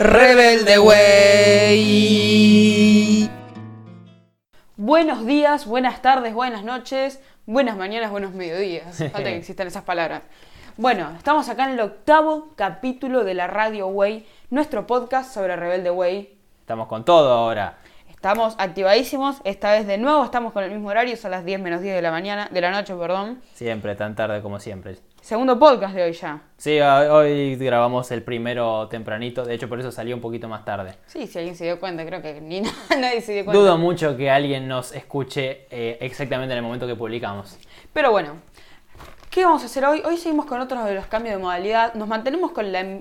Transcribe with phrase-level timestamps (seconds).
[0.00, 2.00] Rebelde Way.
[4.78, 8.96] Buenos días, buenas tardes, buenas noches, buenas mañanas, buenos mediodías.
[9.12, 10.22] Falta que existan esas palabras.
[10.78, 15.90] Bueno, estamos acá en el octavo capítulo de la Radio Way, nuestro podcast sobre Rebelde
[15.90, 16.34] Way.
[16.60, 17.76] Estamos con todo ahora.
[18.08, 21.82] Estamos activadísimos, esta vez de nuevo estamos con el mismo horario, son las 10 menos
[21.82, 23.42] 10 de la mañana, de la noche, perdón.
[23.52, 24.96] Siempre, tan tarde como siempre.
[25.20, 26.40] Segundo podcast de hoy ya.
[26.56, 30.94] Sí, hoy grabamos el primero tempranito, de hecho por eso salió un poquito más tarde.
[31.06, 33.60] Sí, si alguien se dio cuenta, creo que ni nadie se dio cuenta.
[33.60, 37.58] Dudo mucho que alguien nos escuche eh, exactamente en el momento que publicamos.
[37.92, 38.36] Pero bueno,
[39.30, 40.02] ¿qué vamos a hacer hoy?
[40.06, 43.00] Hoy seguimos con otros de los cambios de modalidad, nos mantenemos con, la,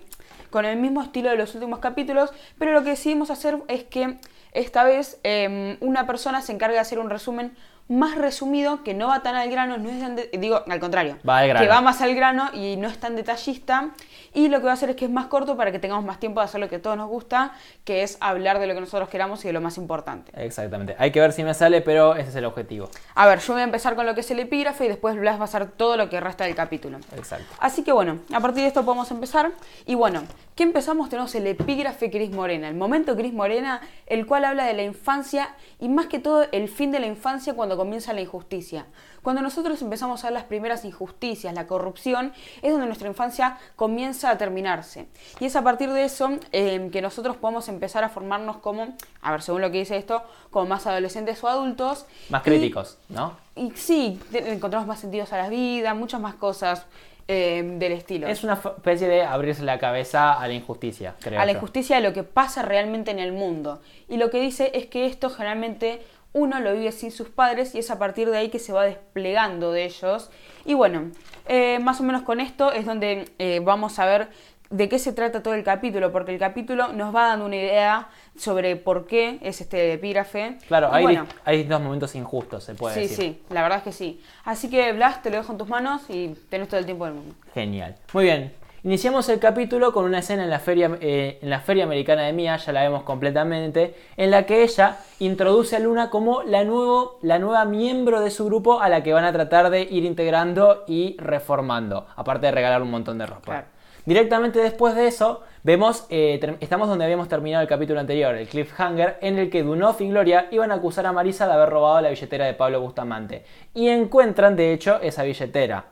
[0.50, 4.18] con el mismo estilo de los últimos capítulos, pero lo que decidimos hacer es que
[4.52, 7.56] esta vez em, una persona se encarga de hacer un resumen
[7.90, 11.68] más resumido, que no va tan al grano, no es digo, al contrario, va que
[11.68, 13.90] va más al grano y no es tan detallista.
[14.32, 16.20] Y lo que va a hacer es que es más corto para que tengamos más
[16.20, 18.82] tiempo de hacer lo que a todos nos gusta, que es hablar de lo que
[18.82, 20.32] nosotros queramos y de lo más importante.
[20.36, 20.96] Exactamente.
[21.00, 22.90] Hay que ver si me sale, pero ese es el objetivo.
[23.16, 25.38] A ver, yo voy a empezar con lo que es el epígrafe y después Blas
[25.38, 27.00] va a hacer todo lo que resta del capítulo.
[27.18, 27.48] Exacto.
[27.60, 29.50] Así que bueno, a partir de esto podemos empezar.
[29.88, 30.22] Y bueno,
[30.60, 31.08] ¿qué empezamos?
[31.08, 35.56] Tenemos el epígrafe Cris Morena, el momento Cris Morena, el cual habla de la infancia
[35.80, 38.86] y más que todo el fin de la infancia cuando comienza la injusticia.
[39.22, 44.32] Cuando nosotros empezamos a ver las primeras injusticias, la corrupción, es donde nuestra infancia comienza
[44.32, 45.08] a terminarse.
[45.40, 49.32] Y es a partir de eso em, que nosotros podemos empezar a formarnos como, a
[49.32, 52.06] ver, según lo que dice esto, como más adolescentes o adultos.
[52.30, 53.38] Más críticos, ¿no?
[53.56, 56.86] Y sí, encontramos más sentidos a la vida, muchas más cosas.
[57.32, 58.28] Em, del estilo.
[58.28, 61.40] Es una especie de abrirse la cabeza a la injusticia, creo.
[61.40, 63.84] A la injusticia de lo que pasa realmente en el mundo.
[64.08, 66.02] Y lo que dice es que esto generalmente
[66.34, 68.84] uno lo vive sin sus padres y es a partir de ahí que se va
[68.84, 70.32] desplegando de ellos.
[70.66, 71.12] Y bueno,
[71.48, 74.30] eh, más o menos con esto es donde eh, vamos a ver
[74.70, 78.10] de qué se trata todo el capítulo, porque el capítulo nos va dando una idea
[78.38, 80.58] sobre por qué es este epígrafe.
[80.68, 83.16] Claro, hay, hay, dos momentos injustos, se puede decir.
[83.16, 84.22] Sí, sí, la verdad es que sí.
[84.46, 87.16] Así que, Blas, te lo dejo en tus manos y tenés todo el tiempo del
[87.16, 87.36] mundo.
[87.54, 87.96] Genial.
[88.14, 91.84] Muy bien, Iniciamos el capítulo con una escena en la, feria, eh, en la Feria
[91.84, 96.44] Americana de Mia, ya la vemos completamente, en la que ella introduce a Luna como
[96.44, 99.82] la, nuevo, la nueva miembro de su grupo a la que van a tratar de
[99.82, 103.66] ir integrando y reformando, aparte de regalar un montón de ropa.
[104.10, 109.20] Directamente después de eso, vemos, eh, estamos donde habíamos terminado el capítulo anterior, el cliffhanger,
[109.22, 112.10] en el que Dunov y Gloria iban a acusar a Marisa de haber robado la
[112.10, 113.46] billetera de Pablo Bustamante.
[113.76, 115.86] Y encuentran, de hecho, esa billetera.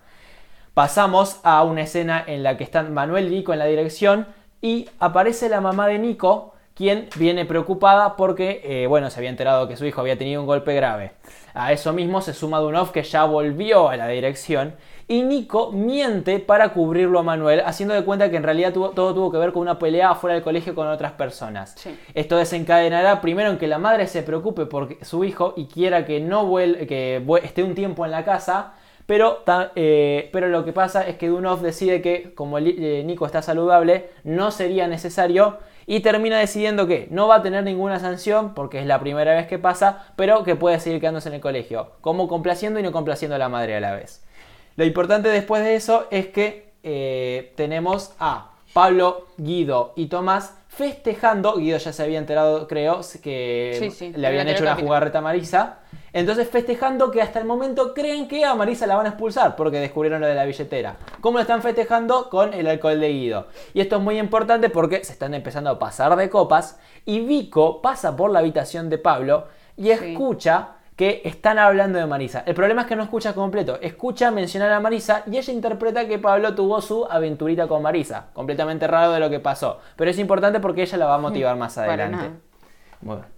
[0.73, 4.25] Pasamos a una escena en la que están Manuel y Nico en la dirección
[4.63, 9.67] y aparece la mamá de Nico, quien viene preocupada porque, eh, bueno, se había enterado
[9.67, 11.11] que su hijo había tenido un golpe grave.
[11.53, 14.73] A eso mismo se suma Dunov que ya volvió a la dirección
[15.07, 19.31] y Nico miente para cubrirlo a Manuel, haciendo de cuenta que en realidad todo tuvo
[19.31, 21.75] que ver con una pelea afuera del colegio con otras personas.
[22.13, 26.19] Esto desencadenará primero en que la madre se preocupe por su hijo y quiera que
[26.19, 28.73] no que esté un tiempo en la casa
[29.07, 29.41] pero,
[29.75, 34.09] eh, pero lo que pasa es que Dunov decide que como eh, Nico está saludable,
[34.25, 38.85] no sería necesario y termina decidiendo que no va a tener ninguna sanción porque es
[38.85, 42.81] la primera vez que pasa, pero que puede seguir quedándose en el colegio, como complaciendo
[42.81, 44.26] y no complaciendo a la madre a la vez.
[44.77, 51.55] Lo importante después de eso es que eh, tenemos a Pablo, Guido y Tomás festejando,
[51.55, 55.79] Guido ya se había enterado, creo, que le habían hecho una jugarreta a Marisa.
[56.13, 59.79] Entonces festejando que hasta el momento creen que a Marisa la van a expulsar porque
[59.79, 60.97] descubrieron lo de la billetera.
[61.21, 62.29] ¿Cómo lo están festejando?
[62.29, 63.47] Con el alcohol de Guido.
[63.73, 67.81] Y esto es muy importante porque se están empezando a pasar de copas y Vico
[67.81, 72.44] pasa por la habitación de Pablo y escucha que están hablando de Marisa.
[72.46, 76.18] El problema es que no escucha completo, escucha mencionar a Marisa y ella interpreta que
[76.18, 78.30] Pablo tuvo su aventurita con Marisa.
[78.34, 81.56] Completamente raro de lo que pasó, pero es importante porque ella la va a motivar
[81.56, 82.31] más adelante.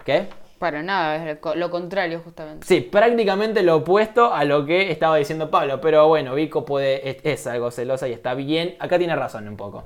[0.05, 0.29] ¿Qué?
[0.57, 2.65] Para nada, es lo contrario justamente.
[2.65, 7.45] Sí, prácticamente lo opuesto a lo que estaba diciendo Pablo, pero bueno, Vico puede, es,
[7.45, 8.77] algo celosa y está bien.
[8.79, 9.83] Acá tiene razón un poco.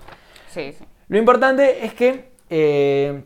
[0.48, 0.86] Sí, sí.
[1.08, 3.24] Lo importante es que eh,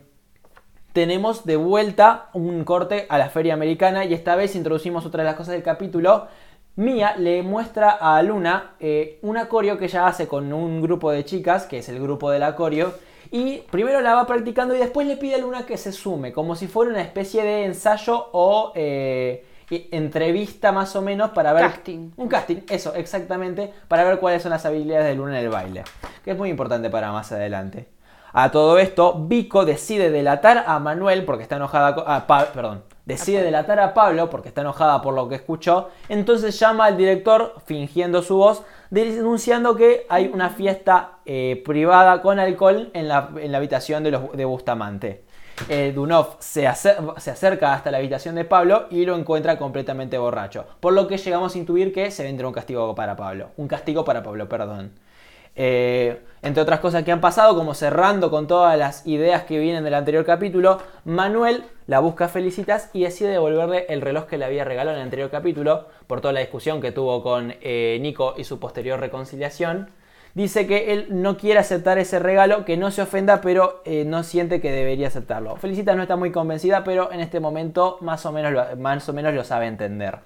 [0.98, 5.28] tenemos de vuelta un corte a la feria americana y esta vez introducimos otra de
[5.28, 6.26] las cosas del capítulo.
[6.74, 11.24] Mia le muestra a Luna eh, un acorio que ella hace con un grupo de
[11.24, 12.94] chicas, que es el grupo del acorio,
[13.30, 16.56] y primero la va practicando y después le pide a Luna que se sume, como
[16.56, 21.62] si fuera una especie de ensayo o eh, entrevista más o menos para ver...
[21.62, 22.10] Casting.
[22.16, 25.84] Un casting, eso, exactamente, para ver cuáles son las habilidades de Luna en el baile,
[26.24, 27.86] que es muy importante para más adelante.
[28.32, 32.04] A todo esto, Vico decide delatar a Manuel porque está enojada con.
[32.06, 32.82] Ah, perdón.
[33.06, 37.54] decide delatar a Pablo porque está enojada por lo que escuchó, entonces llama al director
[37.64, 44.04] fingiendo su voz, denunciando que hay una fiesta eh, privada con alcohol en la, habitación
[44.04, 45.24] de, los, de Bustamante.
[45.68, 50.66] Eh, Dunov se, se, acerca hasta la habitación de Pablo y lo encuentra completamente borracho,
[50.78, 54.04] por lo que llegamos a intuir que se vendrá un castigo para Pablo, un castigo
[54.04, 54.92] para Pablo, perdón.
[55.60, 59.82] Eh, entre otras cosas que han pasado, como cerrando con todas las ideas que vienen
[59.82, 64.64] del anterior capítulo, Manuel la busca Felicitas y decide devolverle el reloj que le había
[64.64, 68.44] regalado en el anterior capítulo, por toda la discusión que tuvo con eh, Nico y
[68.44, 69.90] su posterior reconciliación.
[70.34, 74.22] Dice que él no quiere aceptar ese regalo, que no se ofenda, pero eh, no
[74.22, 75.56] siente que debería aceptarlo.
[75.56, 79.34] Felicitas no está muy convencida, pero en este momento más o menos más o menos
[79.34, 80.20] lo sabe entender.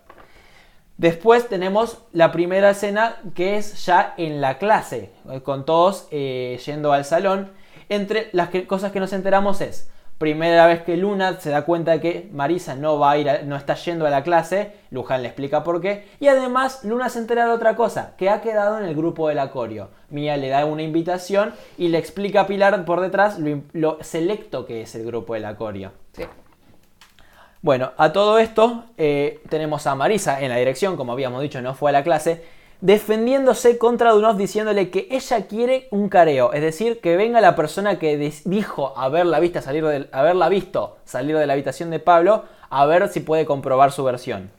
[1.02, 6.60] Después tenemos la primera escena que es ya en la clase, eh, con todos eh,
[6.64, 7.50] yendo al salón.
[7.88, 12.00] Entre las cosas que nos enteramos es, primera vez que Luna se da cuenta de
[12.00, 15.64] que Marisa no va a ir, no está yendo a la clase, Luján le explica
[15.64, 18.94] por qué, y además Luna se entera de otra cosa, que ha quedado en el
[18.94, 19.88] grupo del acorio.
[20.08, 24.66] Mía le da una invitación y le explica a Pilar por detrás lo, lo selecto
[24.66, 25.90] que es el grupo del acorio.
[26.12, 26.22] Sí.
[27.62, 31.75] Bueno, a todo esto eh, tenemos a Marisa en la dirección, como habíamos dicho, no
[31.75, 32.43] fue a la clase,
[32.81, 38.00] defendiéndose contra Dunov diciéndole que ella quiere un careo, es decir, que venga la persona
[38.00, 43.20] que dijo haberla, salir haberla visto salir de la habitación de Pablo a ver si
[43.20, 44.50] puede comprobar su versión.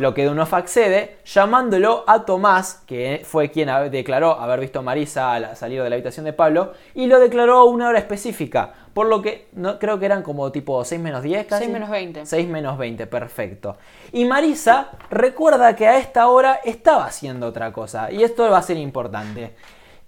[0.00, 5.54] Lo que Dunov accede llamándolo a Tomás, que fue quien declaró haber visto a Marisa
[5.54, 9.20] salir de la habitación de Pablo, y lo declaró a una hora específica, por lo
[9.20, 11.64] que no, creo que eran como tipo 6 menos 10 casi.
[11.64, 12.24] 6 menos 20.
[12.24, 13.76] 6 menos 20, perfecto.
[14.12, 18.62] Y Marisa recuerda que a esta hora estaba haciendo otra cosa, y esto va a
[18.62, 19.54] ser importante.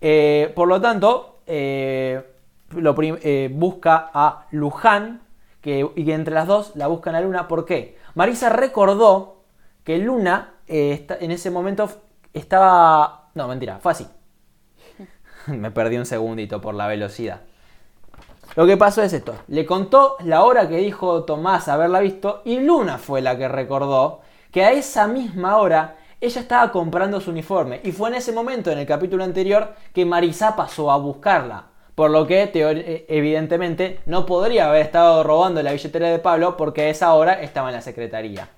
[0.00, 2.22] Eh, por lo tanto, eh,
[2.74, 5.20] eh, busca a Luján,
[5.60, 7.46] que, y entre las dos la buscan a Luna.
[7.46, 7.98] ¿Por qué?
[8.14, 9.41] Marisa recordó
[9.84, 11.88] que Luna eh, en ese momento
[12.32, 13.30] estaba...
[13.34, 14.06] No, mentira, fue así.
[15.46, 17.40] Me perdí un segundito por la velocidad.
[18.54, 19.34] Lo que pasó es esto.
[19.48, 24.20] Le contó la hora que dijo Tomás haberla visto y Luna fue la que recordó
[24.50, 27.80] que a esa misma hora ella estaba comprando su uniforme.
[27.82, 31.64] Y fue en ese momento, en el capítulo anterior, que Marisa pasó a buscarla.
[31.94, 36.82] Por lo que, eh, evidentemente, no podría haber estado robando la billetera de Pablo porque
[36.82, 38.48] a esa hora estaba en la secretaría.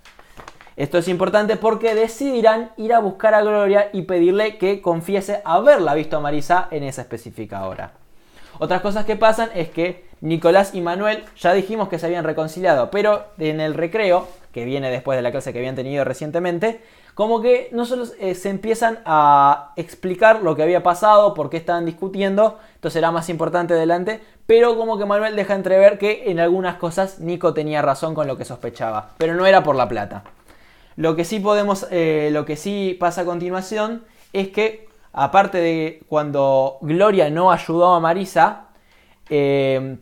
[0.77, 5.95] Esto es importante porque decidirán ir a buscar a Gloria y pedirle que confiese haberla
[5.95, 7.93] visto a Marisa en esa específica hora.
[8.59, 12.91] Otras cosas que pasan es que Nicolás y Manuel ya dijimos que se habían reconciliado,
[12.91, 16.81] pero en el recreo, que viene después de la clase que habían tenido recientemente,
[17.15, 21.57] como que no solo eh, se empiezan a explicar lo que había pasado, por qué
[21.57, 26.41] estaban discutiendo, entonces era más importante adelante, pero como que Manuel deja entrever que en
[26.41, 30.25] algunas cosas Nico tenía razón con lo que sospechaba, pero no era por la plata.
[30.97, 36.03] Lo que sí podemos, eh, lo que sí pasa a continuación es que, aparte de
[36.09, 38.69] cuando Gloria no ayudó a Marisa,
[39.29, 39.97] eh,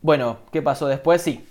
[0.00, 1.22] bueno, ¿qué pasó después?
[1.22, 1.46] Sí.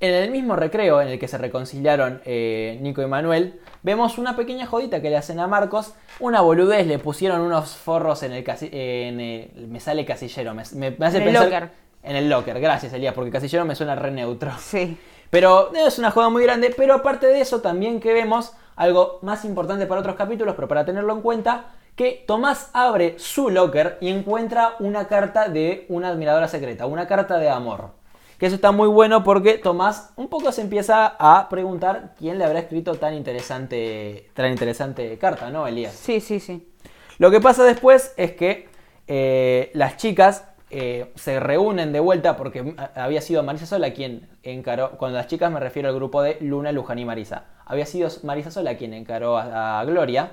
[0.00, 4.36] En el mismo recreo en el que se reconciliaron eh, Nico y Manuel, vemos una
[4.36, 5.94] pequeña jodita que le hacen a Marcos.
[6.20, 11.28] Una boludez, le pusieron unos forros en el, en me sale casillero, me, hace en
[11.28, 11.70] el locker.
[12.02, 14.52] En el locker, gracias Elías, porque casillero me suena re neutro.
[14.58, 14.98] Sí.
[15.34, 19.44] Pero es una joda muy grande, pero aparte de eso también que vemos algo más
[19.44, 24.10] importante para otros capítulos, pero para tenerlo en cuenta, que Tomás abre su locker y
[24.10, 27.90] encuentra una carta de una admiradora secreta, una carta de amor.
[28.38, 32.44] Que eso está muy bueno porque Tomás un poco se empieza a preguntar quién le
[32.44, 35.94] habrá escrito tan interesante, tan interesante carta, ¿no, Elías?
[35.94, 36.72] Sí, sí, sí.
[37.18, 38.68] Lo que pasa después es que
[39.08, 44.92] eh, las chicas eh, se reúnen de vuelta porque había sido Marisa Sola quien encaró,
[44.92, 48.50] cuando las chicas me refiero al grupo de Luna, Luján y Marisa, había sido Marisa
[48.50, 50.32] Sola quien encaró a, Gloria.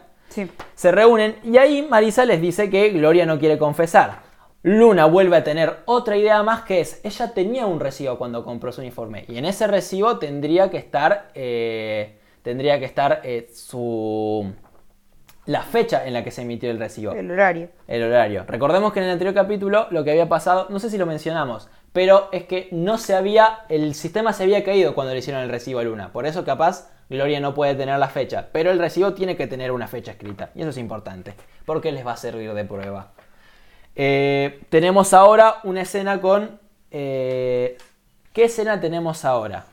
[0.75, 4.19] Se reúnen y ahí Marisa les dice que Gloria no quiere confesar.
[4.63, 8.71] Luna vuelve a tener otra idea más que es, ella tenía un recibo cuando compró
[8.71, 14.53] su uniforme y en ese recibo tendría que estar, eh, tendría que estar eh, su
[15.45, 17.13] la fecha en la que se emitió el recibo.
[17.13, 17.69] El horario.
[17.87, 18.45] El horario.
[18.47, 21.69] Recordemos que en el anterior capítulo lo que había pasado, no sé si lo mencionamos,
[21.93, 25.49] pero es que no se había, el sistema se había caído cuando le hicieron el
[25.49, 26.11] recibo a Luna.
[26.11, 29.71] Por eso capaz Gloria no puede tener la fecha, pero el recibo tiene que tener
[29.71, 30.51] una fecha escrita.
[30.55, 31.33] Y eso es importante,
[31.65, 33.11] porque les va a servir de prueba.
[33.95, 36.59] Eh, tenemos ahora una escena con...
[36.91, 37.77] Eh,
[38.31, 39.65] ¿Qué escena tenemos ahora?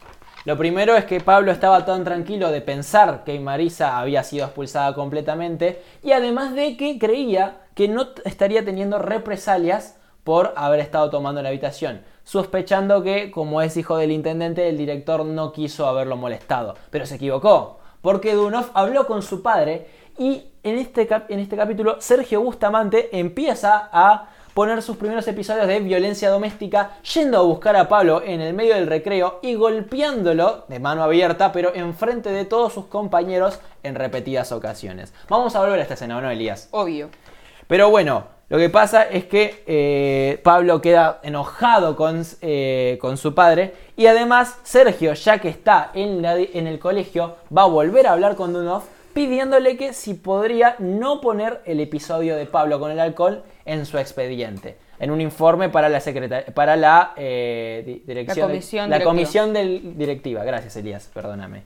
[0.48, 4.94] Lo primero es que Pablo estaba tan tranquilo de pensar que Marisa había sido expulsada
[4.94, 11.42] completamente y además de que creía que no estaría teniendo represalias por haber estado tomando
[11.42, 12.00] la habitación.
[12.24, 16.76] sospechando que, como es hijo del intendente, el director no quiso haberlo molestado.
[16.88, 19.86] Pero se equivocó, porque Dunov habló con su padre
[20.16, 25.78] y en este, en este capítulo Sergio Bustamante empieza a poner sus primeros episodios de
[25.78, 30.80] violencia doméstica yendo a buscar a Pablo en el medio del recreo y golpeándolo de
[30.80, 35.14] mano abierta, pero enfrente de todos sus compañeros en repetidas ocasiones.
[35.28, 36.66] Vamos a volver a esta escena, ¿no, Elías?
[36.72, 37.08] Obvio.
[37.68, 43.36] Pero bueno, lo que pasa es que eh, Pablo queda enojado con, eh, con, su
[43.36, 48.12] padre y además Sergio, ya que está en, en, el colegio, va a volver a
[48.12, 48.82] hablar con Dunov
[49.18, 53.98] pidiéndole que si podría no poner el episodio de Pablo con el alcohol en su
[53.98, 56.00] expediente, en un informe para la
[56.54, 60.42] para la eh, dirección, la comisión, la comisión del directiva.
[60.42, 61.62] Gracias, Elías, perdóname.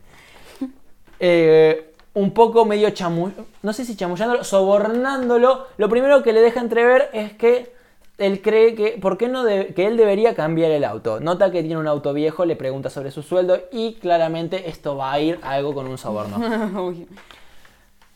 [1.20, 3.30] Eh, un poco medio chamu...
[3.62, 7.72] no sé si chamullándolo, sobornándolo, lo primero que le deja entrever es que
[8.18, 11.20] él cree que, ¿por qué no que él debería cambiar el auto?
[11.20, 15.12] Nota que tiene un auto viejo, le pregunta sobre su sueldo y claramente esto va
[15.12, 16.38] a ir a algo con un soborno.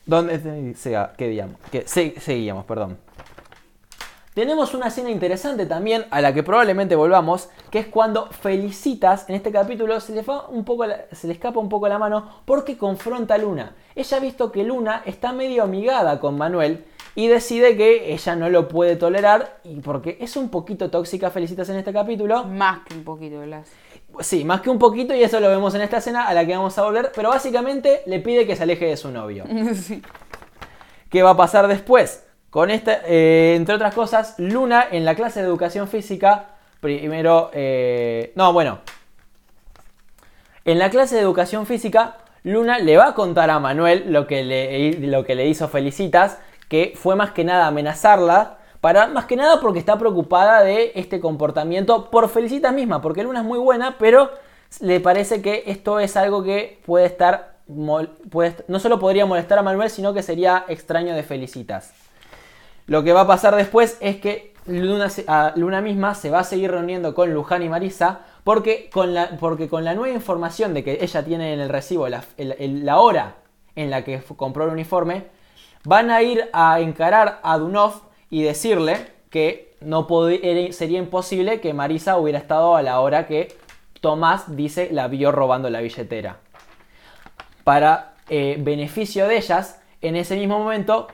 [0.07, 0.75] ¿Dónde
[1.17, 1.57] qué digamos?
[1.71, 2.99] Que, seguíamos, perdón.
[4.37, 9.35] Tenemos una escena interesante también a la que probablemente volvamos, que es cuando Felicitas, en
[9.35, 13.33] este capítulo, se le, un poco se le escapa un poco la mano porque confronta
[13.33, 13.75] a Luna.
[13.95, 18.51] Ella ha visto que Luna está medio amigada con Manuel y decide que ella no
[18.51, 22.45] lo puede tolerar y porque es un poquito tóxica Felicitas en este capítulo.
[22.45, 23.71] Más que un poquito, Blas.
[24.21, 26.55] Sí, más que un poquito y eso lo vemos en esta escena a la que
[26.55, 29.45] vamos a volver, pero básicamente le pide que se aleje de su novio.
[29.75, 30.03] sí.
[31.09, 32.26] ¿Qué va a pasar después?
[32.57, 36.47] Con esta, eh, entre otras cosas, Luna en la clase de educación física,
[36.81, 38.79] primero, eh, no, bueno,
[40.65, 44.43] en la clase de educación física, Luna le va a contar a Manuel lo que
[44.43, 46.39] le, lo que le hizo Felicitas,
[46.71, 51.21] que fue más que nada amenazarla, para, más que nada porque está preocupada de este
[51.21, 54.31] comportamiento por Felicitas misma, porque Luna es muy buena, pero
[54.81, 59.91] le parece que esto es algo que puede estar, no solo podría molestar a Manuel,
[59.91, 62.06] sino que sería extraño de Felicitas.
[62.87, 67.15] Lo que va a pasar después es que Luna, misma se va a seguir reuniendo
[67.15, 71.25] con Luján y Marisa porque con, la, porque con la nueva información de que ella
[71.25, 73.37] tiene en el recibo la, la hora
[73.77, 75.27] en la que compró el uniforme,
[75.85, 80.07] van a ir a encarar a Dunov y decirle que no
[80.71, 83.57] sería imposible que Marisa hubiera estado a la hora que
[84.01, 86.39] Tomás dice la vio robando la billetera.
[87.65, 91.09] Para eh, beneficio de ellas, en ese mismo momento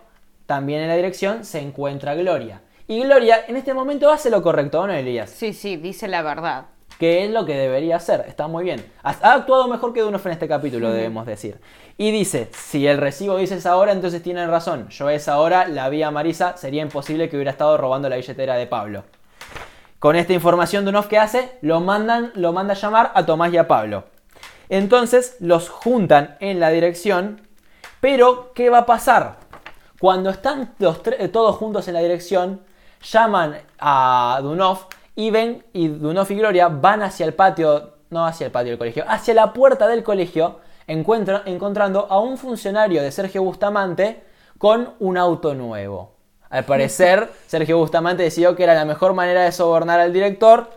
[0.46, 2.62] también en la dirección se encuentra Gloria.
[2.88, 5.30] Y Gloria en este momento hace lo correcto, ¿no, Elías?
[5.30, 6.66] Sí, sí, dice la verdad.
[6.99, 8.84] Que es lo que debería hacer, está muy bien.
[9.02, 11.58] Ha actuado mejor que Dunoff en este capítulo, debemos decir.
[11.99, 14.88] Y dice, si el recibo dice esa hora, entonces tienen razón.
[14.88, 18.56] Yo esa hora la vi a Marisa, sería imposible que hubiera estado robando la billetera
[18.56, 19.04] de Pablo.
[19.99, 23.56] Con esta información Dunoff que hace, lo, mandan, lo manda a llamar a Tomás y
[23.56, 24.04] a Pablo.
[24.68, 27.40] Entonces los juntan en la dirección,
[28.00, 29.37] pero ¿qué va a pasar?
[30.02, 32.62] Cuando están eh, todos juntos en la dirección,
[33.09, 38.47] llaman a Dunov y ven, y Dunov y Gloria van hacia el patio, no hacia
[38.47, 43.44] el patio del colegio, hacia la puerta del colegio, encontrando a un funcionario de Sergio
[43.44, 44.25] Bustamante
[44.59, 46.16] con un auto nuevo.
[46.50, 50.68] Al parecer, Sergio Bustamante decidió que era la mejor manera de sobornar al director.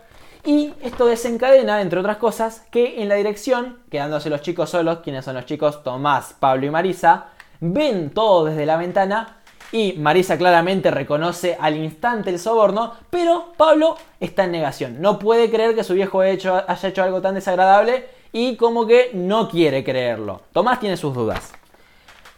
[0.44, 5.26] Y esto desencadena, entre otras cosas, que en la dirección, quedándose los chicos solos, quienes
[5.26, 9.38] son los chicos Tomás, Pablo y Marisa, ven todo desde la ventana
[9.72, 15.02] y Marisa claramente reconoce al instante el soborno, pero Pablo está en negación.
[15.02, 19.50] No puede creer que su viejo haya hecho algo tan desagradable y como que no
[19.50, 20.42] quiere creerlo.
[20.54, 21.54] Tomás tiene sus dudas.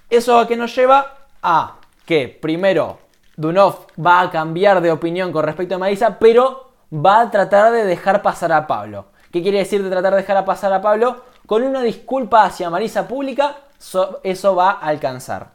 [0.10, 3.00] Eso a que nos lleva a que primero
[3.36, 7.84] Dunov va a cambiar de opinión con respecto a Marisa, pero va a tratar de
[7.84, 9.08] dejar pasar a Pablo.
[9.32, 11.24] ¿Qué quiere decir de tratar de dejar pasar a Pablo?
[11.46, 13.58] Con una disculpa hacia Marisa pública
[14.24, 15.52] eso va a alcanzar.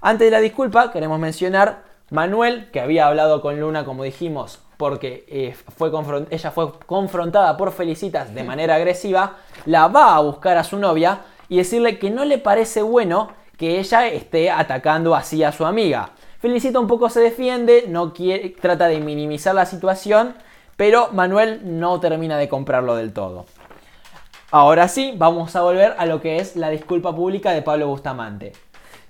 [0.00, 5.24] Antes de la disculpa, queremos mencionar Manuel, que había hablado con Luna, como dijimos, porque
[5.28, 5.92] eh, fue
[6.30, 11.20] ella fue confrontada por Felicitas de manera agresiva, la va a buscar a su novia
[11.48, 16.10] y decirle que no le parece bueno que ella esté atacando así a su amiga.
[16.40, 20.34] Felicita un poco se defiende, no quiere, trata de minimizar la situación,
[20.76, 23.44] pero Manuel no termina de comprarlo del todo.
[24.52, 28.52] Ahora sí, vamos a volver a lo que es la disculpa pública de Pablo Bustamante.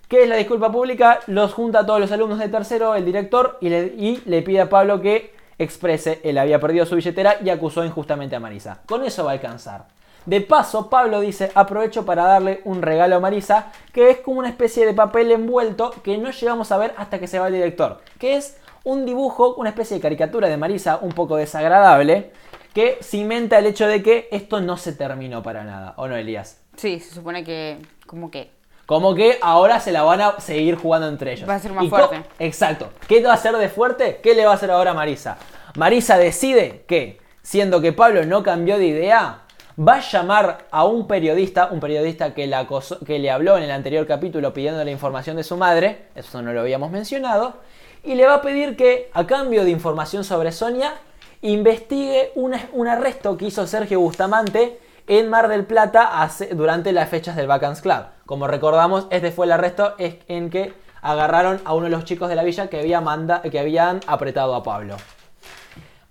[0.07, 1.21] ¿Qué es la disculpa pública?
[1.29, 5.01] Los junta a todos los alumnos de tercero, el director, y le, pide a Pablo
[5.01, 8.83] que exprese, él había perdido su billetera y acusó injustamente a Marisa.
[8.85, 9.87] Con eso va a alcanzar.
[10.27, 14.51] De paso, Pablo dice, aprovecho para darle un regalo a Marisa, que es como una
[14.51, 18.03] especie de papel envuelto que no llegamos a ver hasta que se va el director,
[18.19, 22.31] que es un dibujo, una especie de caricatura de Marisa un poco desagradable,
[22.75, 26.61] que cimenta el hecho de que esto no se terminó para nada, ¿o no, Elías?
[26.77, 27.79] Sí, se supone que.
[28.07, 28.51] como que.
[28.87, 31.49] Como que ahora se la van a seguir jugando entre ellos.
[31.49, 32.23] Va a ser más ¿Y co- fuerte.
[32.41, 32.91] Exacto.
[33.07, 34.19] ¿Qué va a hacer de fuerte?
[34.23, 35.39] ¿Qué le va a hacer ahora a Marisa?
[35.77, 39.43] Marisa decide que, siendo que Pablo no cambió de idea,
[39.79, 43.63] va a llamar a un periodista, un periodista que, la acosó- que le habló en
[43.63, 47.55] el anterior capítulo pidiendo la información de su madre, eso no lo habíamos mencionado,
[48.03, 50.95] y le va a pedir que, a cambio de información sobre Sonia,
[51.43, 57.09] investigue un, un arresto que hizo Sergio Bustamante en Mar del Plata hace- durante las
[57.09, 58.05] fechas del Bacans Club.
[58.27, 62.29] Como recordamos, este fue el arresto es- en que agarraron a uno de los chicos
[62.29, 64.97] de la villa que, había manda- que habían apretado a Pablo.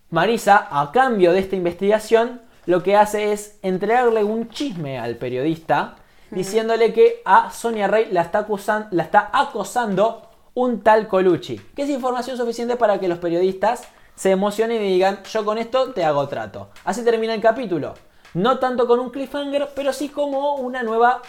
[0.10, 5.96] Marisa, a cambio de esta investigación, lo que hace es entregarle un chisme al periodista
[6.32, 10.24] diciéndole que a Sonia Rey la está, acusan- la está acosando
[10.56, 13.84] un tal Colucci, que es información suficiente para que los periodistas
[14.20, 16.72] se emocionen y digan, yo con esto te hago trato.
[16.84, 17.94] Así termina el capítulo.
[18.34, 21.22] No tanto con un cliffhanger, pero sí como una nueva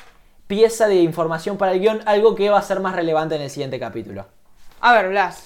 [0.48, 3.50] pieza de información para el guion, algo que va a ser más relevante en el
[3.50, 4.26] siguiente capítulo.
[4.80, 5.44] A ver, Blas.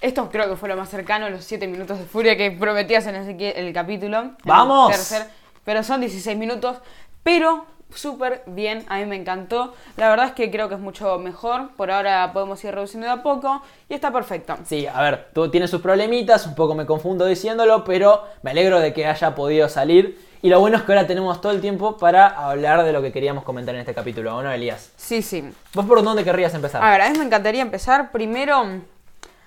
[0.00, 3.06] Esto creo que fue lo más cercano a los 7 minutos de furia que prometías
[3.06, 4.18] en ese, el capítulo.
[4.20, 4.92] en el ¡Vamos!
[4.94, 5.28] tercer-
[5.62, 6.78] pero son 16 minutos.
[7.22, 9.74] Pero súper bien, a mí me encantó.
[9.96, 11.70] La verdad es que creo que es mucho mejor.
[11.76, 13.62] Por ahora podemos ir reduciendo de a poco.
[13.88, 14.56] Y está perfecto.
[14.64, 18.80] Sí, a ver, tú tienes sus problemitas, un poco me confundo diciéndolo, pero me alegro
[18.80, 20.18] de que haya podido salir.
[20.42, 23.12] Y lo bueno es que ahora tenemos todo el tiempo para hablar de lo que
[23.12, 24.92] queríamos comentar en este capítulo, ¿o no, Elías?
[24.96, 25.42] Sí, sí.
[25.72, 26.84] ¿Vos por dónde querrías empezar?
[26.84, 28.62] A ver, a mí me encantaría empezar primero.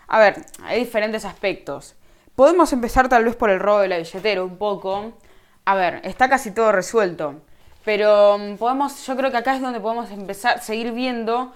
[0.07, 1.93] A ver, hay diferentes aspectos.
[2.35, 5.13] Podemos empezar tal vez por el robo de la billetera un poco.
[5.65, 7.35] A ver, está casi todo resuelto.
[7.87, 11.53] Pero mm, podemos, yo creo que acá es donde podemos empezar, seguir viendo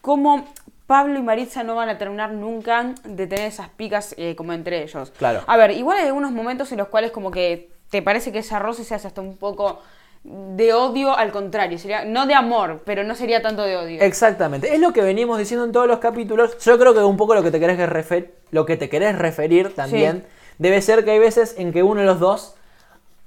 [0.00, 0.46] cómo
[0.86, 4.82] Pablo y Maritza no van a terminar nunca de tener esas picas eh, como entre
[4.82, 5.12] ellos.
[5.18, 5.42] Claro.
[5.46, 8.58] A ver, igual hay algunos momentos en los cuales como que te parece que ese
[8.58, 9.82] roce se hace hasta un poco
[10.24, 11.76] de odio al contrario.
[11.78, 14.00] Sería, no de amor, pero no sería tanto de odio.
[14.00, 16.56] Exactamente, es lo que venimos diciendo en todos los capítulos.
[16.64, 19.18] Yo creo que un poco lo que te querés, que refer- lo que te querés
[19.18, 20.24] referir también
[20.56, 22.54] debe ser que hay veces en que uno de los dos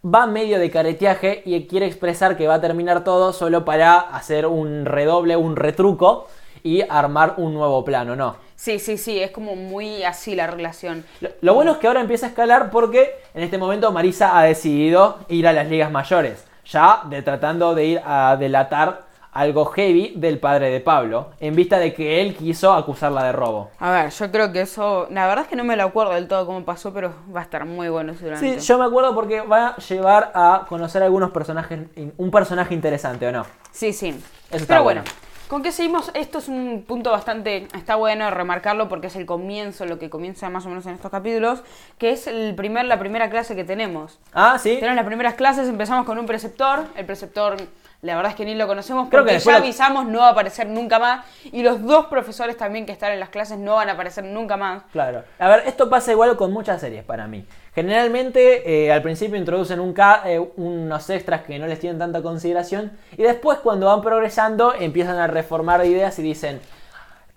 [0.04, 4.48] va medio de careteaje y quiere expresar que va a terminar todo solo para hacer
[4.48, 6.28] un redoble, un retruco
[6.64, 8.36] y armar un nuevo plano, ¿no?
[8.56, 11.04] Sí, sí, sí, es como muy así la relación.
[11.20, 14.44] Lo, lo bueno es que ahora empieza a escalar porque en este momento Marisa ha
[14.44, 20.14] decidido ir a las ligas mayores, ya de tratando de ir a delatar algo heavy
[20.16, 23.72] del padre de Pablo, en vista de que él quiso acusarla de robo.
[23.80, 26.28] A ver, yo creo que eso, la verdad es que no me lo acuerdo del
[26.28, 28.60] todo cómo pasó, pero va a estar muy bueno seguramente.
[28.60, 31.80] Sí, yo me acuerdo porque va a llevar a conocer algunos personajes,
[32.18, 33.46] un personaje interesante, ¿o no?
[33.72, 34.10] Sí, sí.
[34.50, 35.02] está Pero bueno.
[35.04, 35.18] bueno,
[35.48, 36.12] ¿con qué seguimos?
[36.14, 40.50] Esto es un punto bastante, está bueno remarcarlo porque es el comienzo, lo que comienza
[40.50, 41.64] más o menos en estos capítulos,
[41.98, 44.20] que es el primer, la primera clase que tenemos.
[44.34, 44.76] Ah, sí.
[44.76, 47.56] Tenemos las primeras clases, empezamos con un preceptor, el preceptor...
[48.02, 50.30] La verdad es que ni lo conocemos Creo porque que después ya avisamos no va
[50.30, 53.76] a aparecer nunca más y los dos profesores también que están en las clases no
[53.76, 54.84] van a aparecer nunca más.
[54.92, 55.24] Claro.
[55.38, 57.46] A ver, esto pasa igual con muchas series para mí.
[57.76, 59.94] Generalmente eh, al principio introducen un
[60.26, 65.18] eh, unos extras que no les tienen tanta consideración y después cuando van progresando empiezan
[65.20, 66.60] a reformar ideas y dicen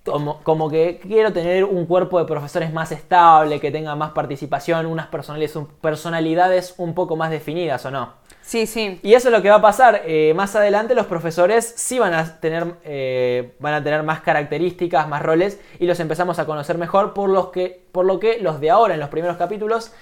[0.05, 4.87] como, como que quiero tener un cuerpo de profesores más estable, que tenga más participación,
[4.87, 8.13] unas personalidades, un- personalidades un poco más definidas o no.
[8.45, 9.01] Sí, sí.
[9.03, 10.03] Y eso es lo que va a pasar.
[10.05, 15.09] eh, más adelante los profesores sí van a tener, eh, van a tener más características,
[15.09, 18.61] más roles y los empezamos a conocer mejor por, los que, por lo que los
[18.61, 19.93] de ahora en los primeros capítulos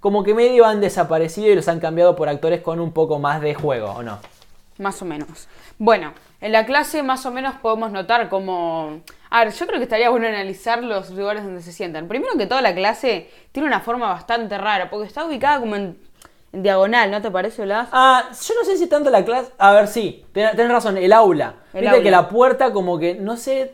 [0.00, 3.42] como que medio han desaparecido y los han cambiado por actores con un poco más
[3.42, 4.18] de juego, ¿o no?
[4.78, 5.46] Más o menos.
[5.78, 9.00] Bueno, en la clase más o menos podemos notar como...
[9.28, 12.08] A ver, yo creo que estaría bueno analizar los lugares donde se sientan.
[12.08, 15.98] Primero que toda la clase tiene una forma bastante rara, porque está ubicada como en,
[16.52, 17.88] en diagonal, ¿no te parece, Blas?
[17.92, 19.50] Ah, yo no sé si tanto la clase...
[19.58, 21.54] A ver, sí, ten- tenés razón, el aula.
[21.72, 22.02] El Viste aula.
[22.02, 23.72] que la puerta como que, no sé,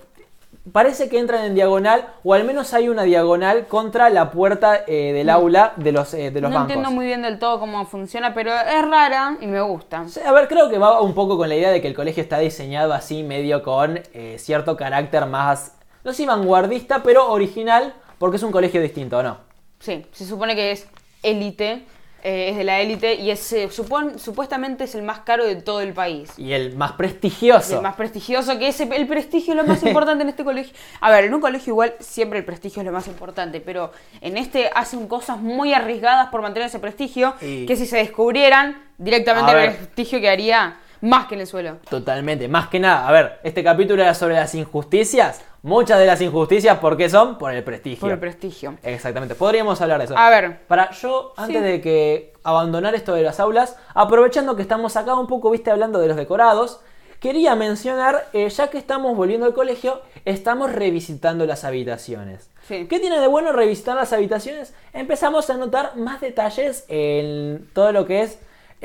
[0.72, 5.12] parece que entran en diagonal o al menos hay una diagonal contra la puerta eh,
[5.14, 6.72] del aula de los, eh, de los no bancos.
[6.74, 10.06] entiendo muy bien del todo cómo funciona, pero es rara y me gusta.
[10.08, 12.22] Sí, A ver, creo que va un poco con la idea de que el colegio
[12.22, 18.36] está diseñado así, medio con eh, cierto carácter más, no sé vanguardista, pero original, porque
[18.36, 19.38] es un colegio distinto, ¿o no?
[19.78, 20.88] Sí, se supone que es
[21.22, 21.84] élite,
[22.28, 25.54] eh, es de la élite y es, eh, supon- supuestamente es el más caro de
[25.56, 26.30] todo el país.
[26.36, 27.76] Y el más Y prestigioso.
[27.76, 30.74] el más prestigioso, que ese, el prestigio es lo más importante en este colegio.
[31.00, 34.36] A ver, en un colegio igual siempre el prestigio es lo más importante, pero en
[34.36, 39.52] este hacen cosas muy arriesgadas por mantener ese prestigio, Y- que si se descubrieran, directamente
[39.52, 41.76] el prestigio quedaría Más que en el suelo.
[41.88, 42.48] Totalmente.
[42.48, 45.42] Más que nada, a ver, este capítulo era sobre las injusticias.
[45.62, 47.38] Muchas de las injusticias, ¿por qué son?
[47.38, 48.00] Por el prestigio.
[48.00, 48.78] Por el prestigio.
[48.82, 49.34] Exactamente.
[49.34, 50.16] Podríamos hablar de eso.
[50.16, 50.60] A ver.
[50.68, 55.26] Para yo, antes de que abandonar esto de las aulas, aprovechando que estamos acá un
[55.26, 56.80] poco, viste, hablando de los decorados,
[57.18, 62.48] quería mencionar, eh, ya que estamos volviendo al colegio, estamos revisitando las habitaciones.
[62.68, 62.86] Sí.
[62.88, 64.74] ¿Qué tiene de bueno revisitar las habitaciones?
[64.92, 68.38] Empezamos a notar más detalles en todo lo que es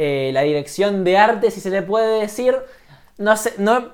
[0.03, 2.57] eh, la dirección de arte, si se le puede decir.
[3.19, 3.89] No sé, no,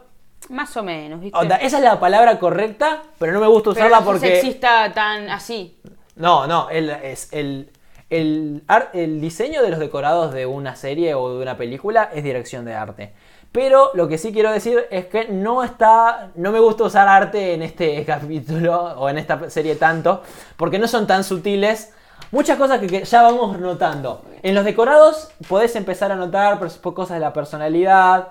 [0.48, 1.38] Más o menos, ¿viste?
[1.38, 4.28] onda, esa es la palabra correcta, pero no me gusta Pero usarla no porque...
[4.28, 5.78] sexista tan así.
[6.16, 7.70] No, no, el, es el,
[8.10, 12.74] el diseño de los decorados de una serie o de una película es dirección de
[12.74, 13.14] arte.
[13.52, 16.30] Pero lo que sí quiero decir es que no está.
[16.36, 20.24] No me gusta usar arte en este capítulo o en esta serie tanto.
[20.56, 21.94] Porque no son tan sutiles.
[22.32, 24.24] Muchas cosas que, que ya vamos notando.
[24.44, 28.30] En los decorados podés empezar a notar cosas de la personalidad.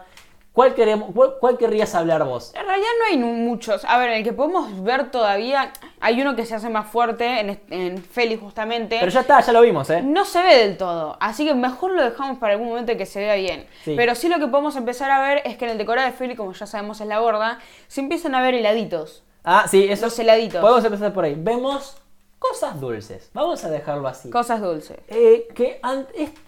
[0.52, 2.54] ¿Cuál, queremos, cuál, cuál querrías hablar vos?
[2.54, 3.84] En realidad no hay muchos.
[3.84, 7.60] A ver, el que podemos ver todavía, hay uno que se hace más fuerte en,
[7.68, 8.96] en Feli justamente.
[8.98, 10.00] Pero ya está, ya lo vimos, ¿eh?
[10.00, 13.20] No se ve del todo, así que mejor lo dejamos para algún momento que se
[13.20, 13.66] vea bien.
[13.84, 13.92] Sí.
[13.98, 16.34] Pero sí lo que podemos empezar a ver es que en el decorado de Feli,
[16.34, 19.24] como ya sabemos es la gorda, se empiezan a ver heladitos.
[19.44, 20.06] Ah, sí, eso.
[20.06, 20.62] Los heladitos.
[20.62, 21.34] Podemos empezar por ahí.
[21.36, 21.98] Vemos
[22.38, 23.30] cosas dulces.
[23.34, 24.30] Vamos a dejarlo así.
[24.30, 24.98] Cosas dulces.
[25.08, 25.80] Eh, que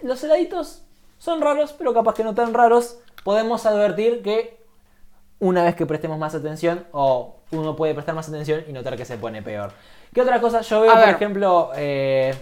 [0.02, 0.82] los heladitos
[1.18, 2.98] son raros, pero capaz que no tan raros.
[3.24, 4.58] Podemos advertir que
[5.40, 9.04] una vez que prestemos más atención, o uno puede prestar más atención y notar que
[9.04, 9.72] se pone peor.
[10.12, 10.62] ¿Qué otra cosa?
[10.62, 11.14] Yo veo, A por ver.
[11.14, 12.34] ejemplo, eh,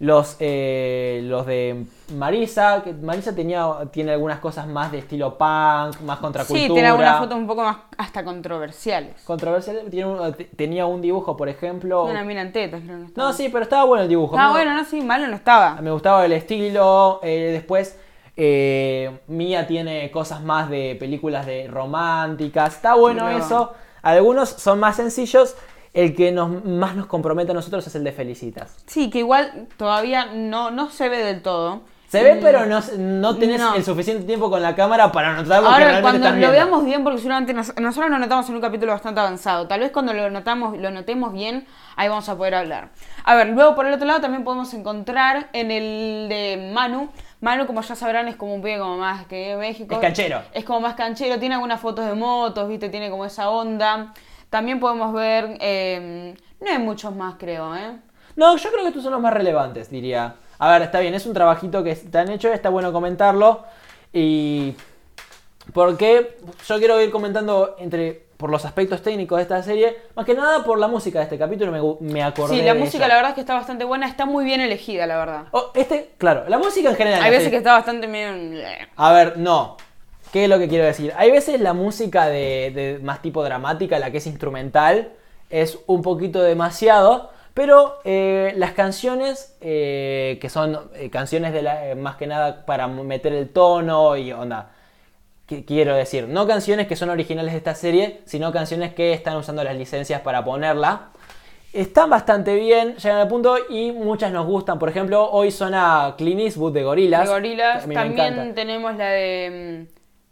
[0.00, 1.84] los, eh, los de
[2.16, 2.82] Marisa.
[2.82, 6.66] Que Marisa tenía, tiene algunas cosas más de estilo punk, más contracultura.
[6.66, 9.22] Sí, tiene algunas fotos un poco más hasta controversiales.
[9.24, 9.82] Controversial.
[9.90, 12.04] Tiene un- tenía un dibujo, por ejemplo.
[12.04, 13.28] Una mina en tetas, creo que estaba.
[13.28, 14.36] No, sí, pero estaba bueno el dibujo.
[14.38, 15.80] Ah, bueno, no, sí, malo no estaba.
[15.80, 17.20] Me gustaba el estilo.
[17.22, 17.98] eh, después,
[18.36, 22.74] eh, Mía tiene cosas más de películas de románticas.
[22.74, 23.72] Está bueno eso.
[24.02, 25.56] Algunos son más sencillos.
[25.94, 28.76] El que nos, más nos compromete a nosotros es el de Felicitas.
[28.86, 31.82] Sí, que igual todavía no, no se ve del todo.
[32.08, 33.74] Se ve, pero no, no tenés No.
[33.74, 36.50] el suficiente tiempo con la cámara para notar lo que Ahora, realmente cuando estás lo
[36.52, 39.66] veamos bien, porque seguramente nos- nosotros lo notamos en un capítulo bastante avanzado.
[39.66, 42.90] Tal vez cuando lo notamos, lo notemos bien, ahí vamos a poder hablar.
[43.24, 47.08] A ver, luego por el otro lado también podemos encontrar en el de Manu.
[47.40, 49.94] Manu, como ya sabrán, es como un pibe como más que México.
[49.96, 50.42] Es canchero.
[50.52, 54.12] Es como más canchero, tiene algunas fotos de motos, viste, tiene como esa onda.
[54.54, 57.96] También podemos ver, eh, no hay muchos más creo, ¿eh?
[58.36, 60.36] No, yo creo que estos son los más relevantes, diría.
[60.60, 63.64] A ver, está bien, es un trabajito que te han hecho, está bueno comentarlo.
[64.12, 64.76] Y.
[65.72, 66.38] Porque
[66.68, 70.62] yo quiero ir comentando entre por los aspectos técnicos de esta serie, más que nada
[70.62, 72.54] por la música de este capítulo, me, me acordé.
[72.54, 73.08] Sí, la de música ella.
[73.08, 75.44] la verdad es que está bastante buena, está muy bien elegida, la verdad.
[75.50, 77.24] Oh, este, claro, la música en general.
[77.24, 78.62] Hay veces que está bastante bien...
[78.94, 79.78] A ver, no.
[80.34, 81.12] ¿Qué es lo que quiero decir?
[81.16, 85.12] Hay veces la música de, de más tipo dramática, la que es instrumental,
[85.48, 87.30] es un poquito demasiado.
[87.54, 92.88] Pero eh, las canciones, eh, que son eh, canciones de la- más que nada para
[92.88, 94.72] meter el tono y onda.
[95.46, 96.26] ¿Qué quiero decir?
[96.26, 100.20] No canciones que son originales de esta serie, sino canciones que están usando las licencias
[100.22, 101.10] para ponerla.
[101.72, 104.80] Están bastante bien, llegan al punto y muchas nos gustan.
[104.80, 107.22] Por ejemplo, hoy suena Clint Eastwood de Gorillaz.
[107.28, 107.86] De gorilas.
[107.86, 109.86] que También tenemos la de.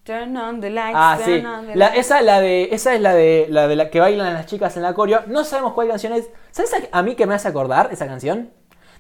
[0.05, 0.97] Turn on the lights.
[0.97, 1.47] Ah, turn sí.
[1.47, 1.99] on the La- lights.
[2.07, 4.83] esa, la de, esa es la de, la de la que bailan las chicas en
[4.83, 5.21] la coreo.
[5.29, 6.29] No sabemos cuál canción es.
[6.51, 8.51] ¿Sabes a, a mí que me hace acordar esa canción?